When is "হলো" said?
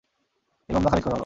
1.11-1.19